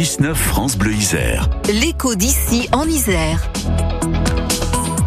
[0.00, 1.50] 6-9 France Bleu Isère.
[1.68, 3.50] L'écho d'ici en Isère.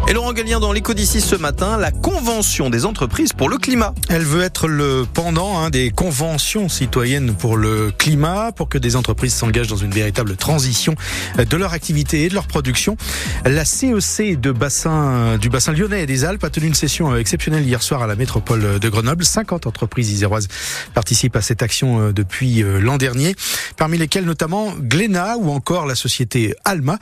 [0.06, 3.94] Et Laurent Gallien dans l'écho d'ici ce matin, la Convention des entreprises pour le climat.
[4.10, 8.96] Elle veut être le pendant hein, des conventions citoyennes pour le climat, pour que des
[8.96, 10.94] entreprises s'engagent dans une véritable transition
[11.38, 12.98] de leur activité et de leur production.
[13.46, 17.64] La CEC de bassin, du bassin lyonnais et des Alpes a tenu une session exceptionnelle
[17.64, 19.24] hier soir à la métropole de Grenoble.
[19.24, 20.48] 50 entreprises iséroises
[20.92, 23.34] participent à cette action euh, depuis euh, l'an dernier,
[23.78, 26.98] parmi lesquelles notamment Glénat ou encore la société Alma.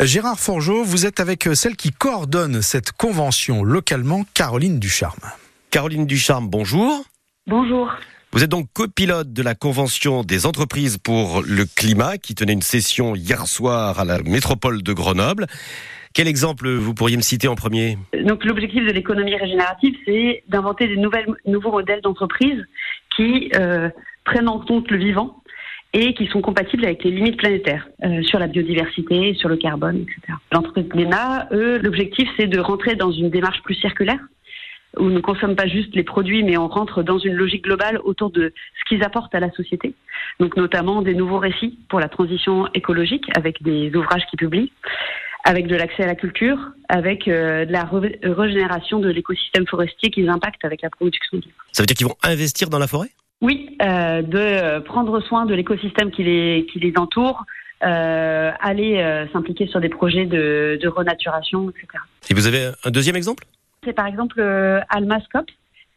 [0.00, 5.20] Gérard Forgeau, vous êtes avec celle qui coordonne cette convention localement, Caroline Ducharme.
[5.70, 7.04] Caroline Ducharme, bonjour.
[7.46, 7.90] Bonjour.
[8.32, 12.62] Vous êtes donc copilote de la Convention des entreprises pour le climat qui tenait une
[12.62, 15.46] session hier soir à la métropole de Grenoble.
[16.12, 17.98] Quel exemple vous pourriez me citer en premier?
[18.24, 22.64] Donc l'objectif de l'économie régénérative, c'est d'inventer des nouvelles, nouveaux modèles d'entreprise
[23.14, 23.88] qui euh,
[24.24, 25.42] prennent en compte le vivant
[25.96, 30.02] et qui sont compatibles avec les limites planétaires euh, sur la biodiversité, sur le carbone,
[30.02, 30.36] etc.
[30.52, 34.20] L'entreprise Glénat, eux, l'objectif c'est de rentrer dans une démarche plus circulaire
[34.98, 37.98] où on ne consomme pas juste les produits, mais on rentre dans une logique globale
[38.04, 39.94] autour de ce qu'ils apportent à la société.
[40.38, 44.72] Donc notamment des nouveaux récits pour la transition écologique avec des ouvrages qu'ils publient,
[45.44, 46.58] avec de l'accès à la culture,
[46.90, 47.88] avec euh, de la
[48.34, 51.40] régénération de l'écosystème forestier qu'ils impactent avec la production
[51.72, 53.10] Ça veut dire qu'ils vont investir dans la forêt?
[53.42, 57.44] Oui, euh, de prendre soin de l'écosystème qui les, qui les entoure,
[57.84, 61.86] euh, aller euh, s'impliquer sur des projets de, de, renaturation, etc.
[62.30, 63.44] Et vous avez un deuxième exemple?
[63.84, 65.50] C'est par exemple euh, Almascope,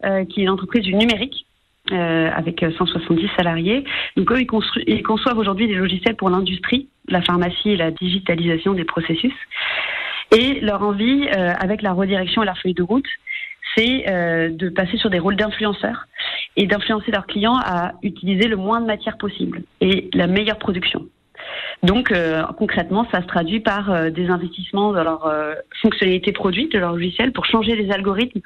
[0.03, 1.45] euh, qui est une entreprise du numérique.
[1.91, 3.83] avec 170 salariés.
[4.15, 4.47] Donc eux, ils,
[4.85, 9.33] ils conçoivent aujourd'hui des logiciels pour l'industrie, la pharmacie et la digitalisation des processus.
[10.37, 13.07] Et leur envie, avec la redirection et la feuille de route,
[13.75, 14.05] c'est
[14.51, 16.05] de passer sur des rôles d'influenceurs
[16.59, 21.07] et d'influencer leurs clients à utiliser le moins de matière possible et la meilleure production.
[21.83, 26.73] Donc euh, concrètement, ça se traduit par euh, des investissements dans leur euh, fonctionnalité produite
[26.73, 28.41] de leur logiciel pour changer les algorithmes,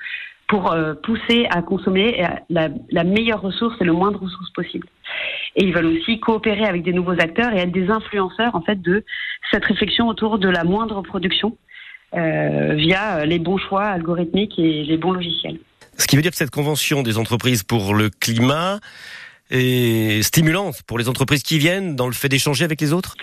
[0.48, 4.88] pour euh, pousser à consommer la, la, meilleure ressource et le moins de ressources possible.
[5.56, 8.80] Et ils veulent aussi coopérer avec des nouveaux acteurs et être des influenceurs en fait
[8.80, 9.04] de
[9.52, 11.58] cette réflexion autour de la moindre production
[12.16, 15.58] via les bons choix algorithmiques et les bons logiciels.
[16.04, 18.82] Ce qui veut dire que cette convention des entreprises pour le climat
[19.50, 23.16] est stimulante pour les entreprises qui viennent dans le fait d'échanger avec les autres?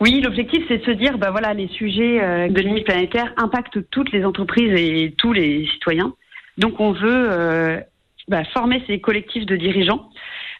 [0.00, 3.78] Oui, l'objectif c'est de se dire, bah voilà, les sujets euh, de limite planétaire impactent
[3.90, 6.12] toutes les entreprises et tous les citoyens.
[6.58, 7.80] Donc on veut euh,
[8.28, 10.10] bah, former ces collectifs de dirigeants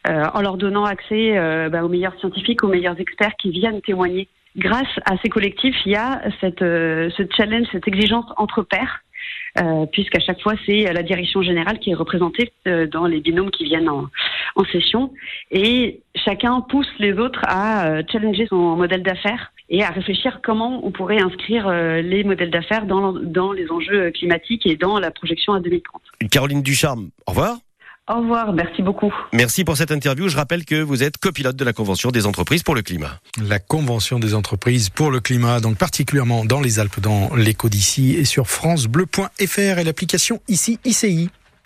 [0.08, 1.34] euh, en leur donnant accès
[1.68, 4.28] bah, aux meilleurs scientifiques, aux meilleurs experts qui viennent témoigner.
[4.56, 9.02] Grâce à ces collectifs, il y a cette, ce challenge, cette exigence entre pairs
[9.58, 13.50] euh, puisqu'à chaque fois c'est la direction générale qui est représentée euh, dans les binômes
[13.50, 14.08] qui viennent en,
[14.72, 15.12] session
[15.50, 20.84] et chacun pousse les autres à euh, challenger son modèle d'affaires et à réfléchir comment
[20.84, 25.10] on pourrait inscrire euh, les modèles d'affaires dans, dans les enjeux climatiques et dans la
[25.10, 26.02] projection à 2030.
[26.30, 27.58] Caroline Ducharme, au revoir.
[28.08, 29.12] Au revoir, merci beaucoup.
[29.32, 30.28] Merci pour cette interview.
[30.28, 33.18] Je rappelle que vous êtes copilote de la Convention des entreprises pour le climat.
[33.42, 38.14] La Convention des entreprises pour le climat, donc particulièrement dans les Alpes, dans l'écho d'ici
[38.14, 41.30] et sur francebleu.fr et l'application ici ICI.